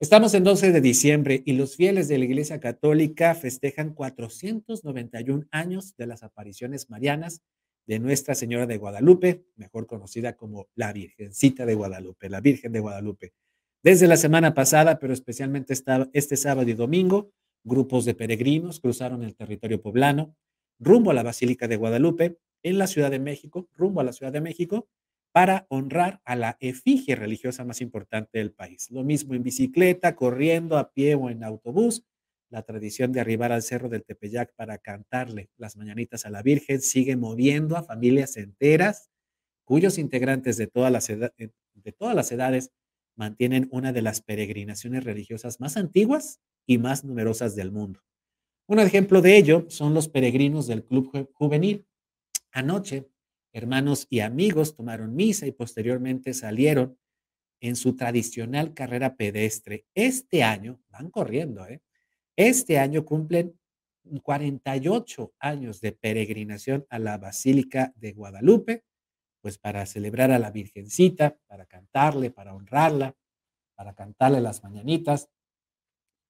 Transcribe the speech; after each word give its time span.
Estamos 0.00 0.32
en 0.34 0.44
12 0.44 0.70
de 0.70 0.80
diciembre 0.80 1.42
y 1.44 1.54
los 1.54 1.74
fieles 1.74 2.06
de 2.06 2.18
la 2.18 2.24
Iglesia 2.24 2.60
Católica 2.60 3.34
festejan 3.34 3.94
491 3.94 5.46
años 5.50 5.96
de 5.96 6.06
las 6.06 6.22
apariciones 6.22 6.88
marianas 6.88 7.42
de 7.84 7.98
Nuestra 7.98 8.36
Señora 8.36 8.68
de 8.68 8.76
Guadalupe, 8.76 9.42
mejor 9.56 9.88
conocida 9.88 10.36
como 10.36 10.68
la 10.76 10.92
Virgencita 10.92 11.66
de 11.66 11.74
Guadalupe, 11.74 12.28
la 12.28 12.40
Virgen 12.40 12.70
de 12.70 12.78
Guadalupe. 12.78 13.32
Desde 13.82 14.06
la 14.06 14.16
semana 14.16 14.54
pasada, 14.54 15.00
pero 15.00 15.12
especialmente 15.12 15.74
este 16.12 16.36
sábado 16.36 16.70
y 16.70 16.74
domingo, 16.74 17.32
grupos 17.64 18.04
de 18.04 18.14
peregrinos 18.14 18.78
cruzaron 18.78 19.24
el 19.24 19.34
territorio 19.34 19.82
poblano 19.82 20.36
rumbo 20.78 21.10
a 21.10 21.14
la 21.14 21.24
Basílica 21.24 21.66
de 21.66 21.74
Guadalupe 21.74 22.38
en 22.62 22.78
la 22.78 22.86
Ciudad 22.86 23.10
de 23.10 23.18
México, 23.18 23.68
rumbo 23.74 24.00
a 24.00 24.04
la 24.04 24.12
Ciudad 24.12 24.32
de 24.32 24.42
México, 24.42 24.88
para 25.32 25.66
honrar 25.68 26.20
a 26.24 26.36
la 26.36 26.56
efigie 26.60 27.14
religiosa 27.16 27.64
más 27.64 27.80
importante 27.80 28.38
del 28.38 28.52
país. 28.52 28.90
Lo 28.90 29.04
mismo 29.04 29.34
en 29.34 29.42
bicicleta, 29.42 30.16
corriendo, 30.16 30.78
a 30.78 30.92
pie 30.92 31.14
o 31.14 31.30
en 31.30 31.44
autobús. 31.44 32.04
La 32.50 32.62
tradición 32.62 33.12
de 33.12 33.20
arribar 33.20 33.52
al 33.52 33.62
cerro 33.62 33.88
del 33.88 34.04
Tepeyac 34.04 34.54
para 34.54 34.78
cantarle 34.78 35.50
las 35.56 35.76
mañanitas 35.76 36.24
a 36.24 36.30
la 36.30 36.42
Virgen 36.42 36.80
sigue 36.80 37.16
moviendo 37.16 37.76
a 37.76 37.82
familias 37.82 38.36
enteras 38.36 39.10
cuyos 39.68 39.98
integrantes 39.98 40.56
de 40.56 40.66
todas 40.66 40.90
las, 40.90 41.10
eh, 41.10 41.30
de 41.74 41.92
todas 41.92 42.14
las 42.16 42.32
edades 42.32 42.72
mantienen 43.16 43.68
una 43.70 43.92
de 43.92 44.00
las 44.00 44.22
peregrinaciones 44.22 45.04
religiosas 45.04 45.60
más 45.60 45.76
antiguas 45.76 46.40
y 46.66 46.78
más 46.78 47.04
numerosas 47.04 47.54
del 47.54 47.70
mundo. 47.70 48.00
Un 48.66 48.78
ejemplo 48.78 49.20
de 49.20 49.36
ello 49.36 49.66
son 49.68 49.92
los 49.92 50.08
peregrinos 50.08 50.66
del 50.66 50.84
Club 50.84 51.30
Juvenil. 51.34 51.86
Anoche, 52.50 53.10
hermanos 53.52 54.06
y 54.10 54.20
amigos 54.20 54.74
tomaron 54.76 55.14
misa 55.14 55.46
y 55.46 55.52
posteriormente 55.52 56.34
salieron 56.34 56.98
en 57.60 57.76
su 57.76 57.96
tradicional 57.96 58.74
carrera 58.74 59.16
pedestre. 59.16 59.86
Este 59.94 60.42
año, 60.42 60.80
van 60.90 61.10
corriendo, 61.10 61.66
¿eh? 61.66 61.82
Este 62.36 62.78
año 62.78 63.04
cumplen 63.04 63.58
48 64.22 65.34
años 65.40 65.80
de 65.80 65.92
peregrinación 65.92 66.86
a 66.88 66.98
la 66.98 67.18
Basílica 67.18 67.92
de 67.96 68.12
Guadalupe, 68.12 68.84
pues 69.40 69.58
para 69.58 69.84
celebrar 69.86 70.30
a 70.30 70.38
la 70.38 70.50
Virgencita, 70.50 71.36
para 71.46 71.66
cantarle, 71.66 72.30
para 72.30 72.54
honrarla, 72.54 73.16
para 73.74 73.94
cantarle 73.94 74.40
las 74.40 74.62
mañanitas, 74.62 75.28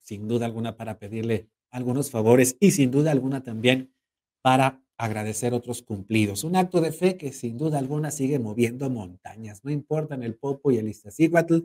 sin 0.00 0.26
duda 0.26 0.46
alguna 0.46 0.76
para 0.76 0.98
pedirle 0.98 1.48
algunos 1.70 2.10
favores 2.10 2.56
y 2.60 2.72
sin 2.72 2.90
duda 2.90 3.12
alguna 3.12 3.42
también 3.42 3.94
para 4.42 4.82
agradecer 5.00 5.54
otros 5.54 5.82
cumplidos. 5.82 6.44
Un 6.44 6.56
acto 6.56 6.82
de 6.82 6.92
fe 6.92 7.16
que 7.16 7.32
sin 7.32 7.56
duda 7.56 7.78
alguna 7.78 8.10
sigue 8.10 8.38
moviendo 8.38 8.90
montañas. 8.90 9.64
No 9.64 9.70
importa 9.70 10.14
en 10.14 10.22
el 10.22 10.34
Popo 10.34 10.70
y 10.70 10.76
el 10.76 10.88
Iztaccíhuatl, 10.88 11.60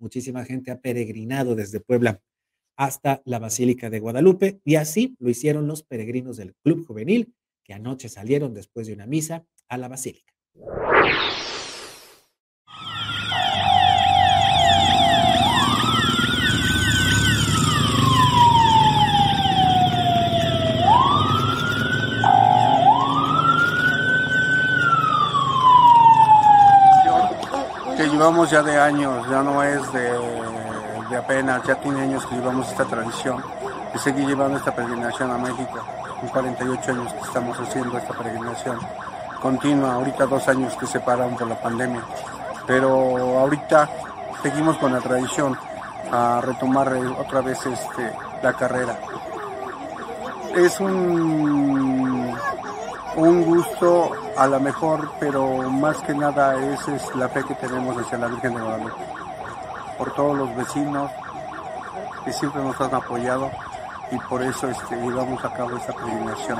muchísima 0.00 0.44
gente 0.44 0.72
ha 0.72 0.80
peregrinado 0.80 1.54
desde 1.54 1.78
Puebla 1.78 2.20
hasta 2.76 3.22
la 3.24 3.38
Basílica 3.38 3.90
de 3.90 4.00
Guadalupe 4.00 4.60
y 4.64 4.74
así 4.74 5.14
lo 5.20 5.30
hicieron 5.30 5.68
los 5.68 5.84
peregrinos 5.84 6.36
del 6.36 6.54
Club 6.64 6.84
Juvenil 6.84 7.32
que 7.62 7.74
anoche 7.74 8.08
salieron 8.08 8.54
después 8.54 8.88
de 8.88 8.94
una 8.94 9.06
misa 9.06 9.46
a 9.68 9.78
la 9.78 9.86
Basílica. 9.86 10.34
Llevamos 28.20 28.50
ya 28.50 28.62
de 28.62 28.78
años, 28.78 29.26
ya 29.30 29.42
no 29.42 29.62
es 29.62 29.80
de, 29.94 31.16
apenas, 31.16 31.62
ya 31.66 31.74
tiene 31.76 32.02
años 32.02 32.26
que 32.26 32.34
llevamos 32.34 32.68
esta 32.68 32.84
tradición 32.84 33.42
de 33.94 33.98
seguir 33.98 34.26
llevando 34.26 34.58
esta 34.58 34.76
peregrinación 34.76 35.30
a 35.30 35.38
México. 35.38 35.80
En 36.20 36.28
48 36.28 36.90
años 36.92 37.14
que 37.14 37.20
estamos 37.20 37.58
haciendo 37.58 37.96
esta 37.96 38.12
peregrinación 38.12 38.78
continua, 39.40 39.94
ahorita 39.94 40.26
dos 40.26 40.46
años 40.48 40.76
que 40.76 40.86
se 40.86 41.00
pararon 41.00 41.34
por 41.34 41.48
la 41.48 41.58
pandemia, 41.58 42.02
pero 42.66 43.38
ahorita 43.38 43.88
seguimos 44.42 44.76
con 44.76 44.92
la 44.92 45.00
tradición 45.00 45.56
a 46.12 46.42
retomar 46.42 46.92
otra 47.18 47.40
vez 47.40 47.64
este, 47.64 48.12
la 48.42 48.52
carrera. 48.52 48.98
Es 50.54 50.78
un 50.78 52.36
un 53.16 53.44
gusto 53.44 54.12
a 54.36 54.46
lo 54.46 54.60
mejor, 54.60 55.10
pero 55.18 55.46
más 55.70 55.96
que 55.98 56.14
nada 56.14 56.56
esa 56.56 56.94
es 56.94 57.14
la 57.14 57.28
fe 57.28 57.42
que 57.44 57.54
tenemos 57.54 57.96
hacia 57.96 58.18
la 58.18 58.28
Virgen 58.28 58.54
de 58.54 58.60
Guadalupe. 58.60 59.04
Por 59.98 60.14
todos 60.14 60.36
los 60.36 60.56
vecinos 60.56 61.10
que 62.24 62.32
siempre 62.32 62.62
nos 62.62 62.80
han 62.80 62.94
apoyado 62.94 63.50
y 64.10 64.18
por 64.28 64.42
eso 64.42 64.68
este, 64.68 64.96
llevamos 64.96 65.44
a 65.44 65.52
cabo 65.52 65.76
esta 65.76 65.92
peregrinación. 65.92 66.58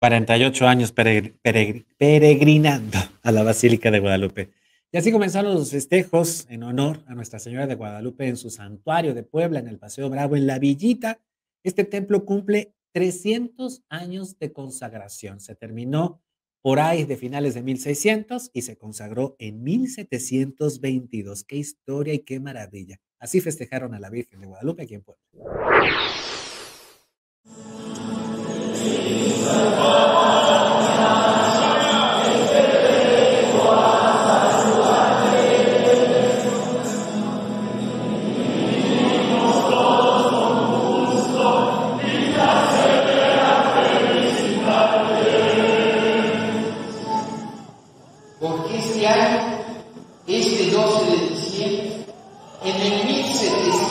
48 0.00 0.66
años 0.66 0.92
peregrinando 0.92 2.98
a 3.22 3.32
la 3.32 3.42
Basílica 3.42 3.90
de 3.90 4.00
Guadalupe. 4.00 4.50
Y 4.90 4.96
así 4.96 5.12
comenzaron 5.12 5.54
los 5.54 5.70
festejos 5.70 6.46
en 6.48 6.62
honor 6.62 7.04
a 7.06 7.14
Nuestra 7.14 7.38
Señora 7.38 7.66
de 7.66 7.74
Guadalupe 7.74 8.26
en 8.26 8.38
su 8.38 8.50
santuario 8.50 9.14
de 9.14 9.22
Puebla, 9.22 9.60
en 9.60 9.68
el 9.68 9.78
Paseo 9.78 10.08
Bravo, 10.08 10.36
en 10.36 10.46
La 10.46 10.58
Villita. 10.58 11.20
Este 11.62 11.84
templo 11.84 12.24
cumple 12.24 12.74
300 12.92 13.82
años 13.90 14.38
de 14.38 14.52
consagración. 14.52 15.38
Se 15.38 15.54
terminó 15.54 16.22
por 16.62 16.80
ahí 16.80 17.04
de 17.04 17.16
finales 17.16 17.54
de 17.54 17.62
1600 17.62 18.50
y 18.54 18.62
se 18.62 18.78
consagró 18.78 19.36
en 19.38 19.62
1722. 19.62 21.44
Qué 21.44 21.56
historia 21.56 22.14
y 22.14 22.20
qué 22.20 22.40
maravilla. 22.40 22.98
Así 23.18 23.42
festejaron 23.42 23.94
a 23.94 24.00
la 24.00 24.08
Virgen 24.08 24.40
de 24.40 24.46
Guadalupe 24.46 24.82
aquí 24.82 24.94
en 24.94 25.02
Puebla. 25.02 25.22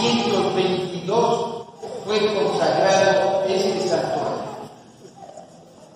1922 0.01 1.65
fue 2.05 2.19
consagrado 2.33 3.43
este 3.47 3.87
santuario. 3.87 4.38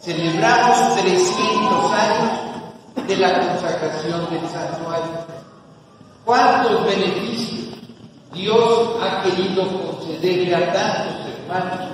Celebramos 0.04 0.96
300 1.02 1.92
años 1.94 3.08
de 3.08 3.16
la 3.16 3.40
consagración 3.40 4.30
del 4.32 4.50
santuario. 4.50 5.26
¿Cuántos 6.26 6.86
beneficios 6.86 7.78
Dios 8.34 8.90
ha 9.02 9.24
querido 9.24 9.64
concederle 9.64 10.56
a 10.56 10.74
tantos 10.74 11.28
hermanos 11.28 11.90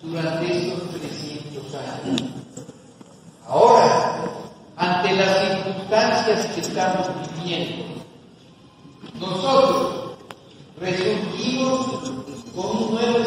durante 0.00 0.56
estos 0.56 0.90
300 0.92 1.74
años? 1.74 2.22
Ahora, 3.46 4.22
ante 4.78 5.12
las 5.12 5.38
circunstancias 5.40 6.46
que 6.46 6.60
estamos 6.62 7.08
viviendo, 7.36 7.84
nosotros 9.20 10.14
resurgimos 10.80 11.88
con 12.56 12.76
un 12.76 12.94
nuevo 12.94 13.23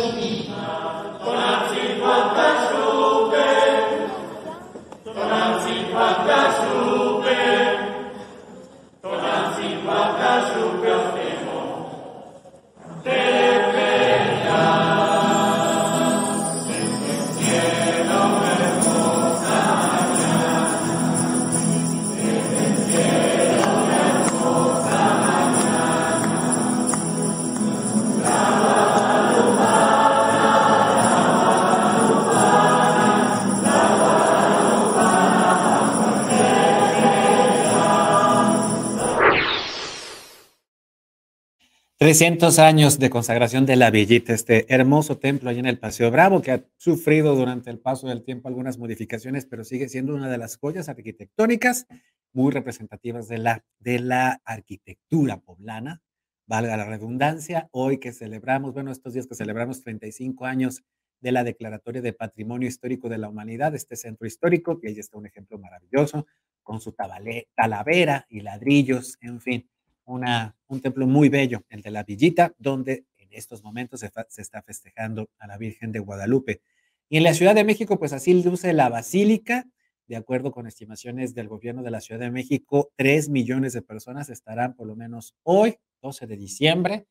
300 42.08 42.58
años 42.60 43.00
de 43.00 43.10
consagración 43.10 43.66
de 43.66 43.76
la 43.76 43.92
Villita, 43.92 44.32
este 44.32 44.74
hermoso 44.74 45.18
templo 45.18 45.50
allá 45.50 45.60
en 45.60 45.66
el 45.66 45.78
Paseo 45.78 46.10
Bravo, 46.10 46.42
que 46.42 46.52
ha 46.54 46.64
sufrido 46.78 47.36
durante 47.36 47.70
el 47.70 47.80
paso 47.80 48.08
del 48.08 48.24
tiempo 48.24 48.48
algunas 48.48 48.78
modificaciones, 48.78 49.46
pero 49.46 49.66
sigue 49.66 49.90
siendo 49.90 50.16
una 50.16 50.30
de 50.30 50.38
las 50.38 50.56
joyas 50.56 50.88
arquitectónicas 50.88 51.86
muy 52.32 52.54
representativas 52.54 53.28
de 53.28 53.40
la, 53.40 53.66
de 53.80 54.00
la 54.00 54.42
arquitectura 54.46 55.42
poblana, 55.42 56.02
valga 56.46 56.78
la 56.78 56.86
redundancia, 56.86 57.68
hoy 57.74 58.00
que 58.00 58.14
celebramos, 58.14 58.74
bueno, 58.74 58.94
estos 58.94 59.12
días 59.12 59.28
que 59.28 59.36
celebramos 59.36 59.84
35 59.84 60.46
años 60.46 60.84
de 61.20 61.34
la 61.34 61.44
Declaratoria 61.44 62.02
de 62.02 62.14
Patrimonio 62.14 62.70
Histórico 62.70 63.10
de 63.10 63.18
la 63.18 63.28
Humanidad, 63.28 63.76
este 63.76 63.98
centro 63.98 64.26
histórico, 64.26 64.80
que 64.80 64.88
ahí 64.88 64.98
está 64.98 65.18
un 65.18 65.26
ejemplo 65.26 65.60
maravilloso, 65.60 66.26
con 66.64 66.80
su 66.80 66.94
talavera 66.94 68.26
y 68.30 68.40
ladrillos, 68.40 69.18
en 69.20 69.42
fin 69.42 69.70
una, 70.08 70.56
un 70.68 70.82
templo 70.82 71.06
muy 71.06 71.30
bello, 71.30 71.64
el 71.70 71.82
de 71.82 71.92
la 71.92 72.04
Villita, 72.04 72.54
donde 72.58 73.06
en 73.18 73.28
estos 73.32 73.64
momentos 73.64 74.00
se, 74.00 74.10
se, 74.30 74.42
está 74.42 74.62
festejando 74.62 75.30
a 75.38 75.48
la 75.48 75.58
Virgen 75.58 75.92
de 75.92 76.00
Guadalupe. 76.00 76.62
Y 77.10 77.18
en 77.18 77.24
la 77.24 77.34
Ciudad 77.34 77.56
de 77.56 77.64
México, 77.64 78.00
pues 78.00 78.14
así 78.14 78.42
luce 78.42 78.74
la 78.74 78.90
basílica. 78.90 79.66
De 80.08 80.16
acuerdo 80.16 80.52
con 80.52 80.68
estimaciones 80.68 81.36
del 81.36 81.50
gobierno 81.50 81.84
de 81.84 81.92
la 81.92 82.00
Ciudad 82.00 82.22
de 82.22 82.32
México, 82.32 82.92
3 82.96 83.30
millones 83.30 83.74
de 83.74 83.82
personas 83.82 84.30
estarán 84.30 84.74
por 84.74 84.88
lo 84.88 84.96
menos 84.96 85.36
hoy, 85.44 85.78
12 86.02 86.28
de 86.28 86.38
diciembre. 86.38 87.08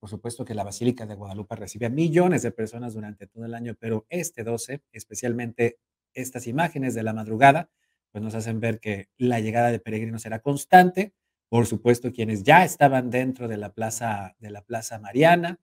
Por 0.00 0.08
supuesto 0.08 0.44
que 0.44 0.54
la 0.54 0.64
Basílica 0.64 1.04
de 1.04 1.14
Guadalupe 1.14 1.56
recibe 1.56 1.86
a 1.86 1.90
millones 1.90 2.42
de 2.42 2.50
personas 2.50 2.94
durante 2.94 3.26
todo 3.26 3.44
el 3.44 3.54
año, 3.54 3.76
pero 3.78 4.06
este 4.08 4.44
12, 4.44 4.80
especialmente 4.92 5.78
estas 6.14 6.46
imágenes 6.46 6.94
de 6.94 7.02
la 7.02 7.12
madrugada, 7.12 7.68
pues 8.10 8.24
nos 8.24 8.34
hacen 8.34 8.60
ver 8.60 8.80
que 8.80 9.08
la 9.18 9.40
llegada 9.40 9.70
de 9.70 9.80
peregrinos 9.80 10.22
será 10.22 10.38
constante 10.40 11.12
por 11.48 11.66
supuesto, 11.66 12.12
quienes 12.12 12.42
ya 12.42 12.64
estaban 12.64 13.10
dentro 13.10 13.48
de 13.48 13.56
la 13.56 13.72
plaza, 13.72 14.36
de 14.38 14.50
la 14.50 14.62
plaza 14.62 14.98
Mariana, 14.98 15.58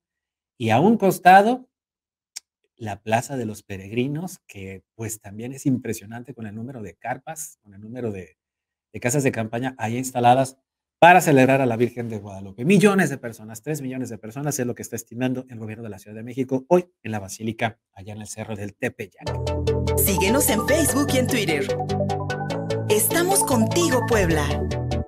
y 0.57 0.69
a 0.69 0.79
un 0.79 0.97
costado, 0.97 1.67
la 2.77 3.01
plaza 3.01 3.37
de 3.37 3.45
los 3.45 3.63
peregrinos, 3.63 4.39
que 4.47 4.83
pues 4.95 5.21
también 5.21 5.53
es 5.53 5.65
impresionante 5.65 6.33
con 6.33 6.47
el 6.47 6.55
número 6.55 6.81
de 6.81 6.95
carpas, 6.95 7.59
con 7.61 7.73
el 7.73 7.81
número 7.81 8.11
de, 8.11 8.37
casas 9.01 9.23
de 9.23 9.31
campaña 9.31 9.75
ahí 9.77 9.97
instaladas 9.97 10.57
para 10.99 11.19
celebrar 11.19 11.61
a 11.61 11.65
la 11.65 11.75
Virgen 11.75 12.09
de 12.09 12.17
Guadalupe. 12.17 12.63
Millones 12.63 13.09
de 13.09 13.17
personas, 13.17 13.61
tres 13.61 13.81
millones 13.81 14.09
de 14.09 14.17
personas 14.17 14.57
es 14.57 14.65
lo 14.65 14.73
que 14.73 14.81
está 14.81 14.95
estimando 14.95 15.45
el 15.49 15.59
gobierno 15.59 15.83
de 15.83 15.89
la 15.89 15.99
Ciudad 15.99 16.15
de 16.15 16.23
México 16.23 16.65
hoy 16.69 16.89
en 17.03 17.11
la 17.11 17.19
Basílica, 17.19 17.77
allá 17.93 18.13
en 18.13 18.21
el 18.21 18.27
Cerro 18.27 18.55
del 18.55 18.73
Tepeyac. 18.73 19.25
Síguenos 19.97 20.49
en 20.49 20.65
Facebook 20.65 21.07
y 21.13 21.17
en 21.17 21.27
Twitter. 21.27 21.67
Estamos 22.89 23.43
contigo, 23.43 24.01
Puebla. 24.07 24.47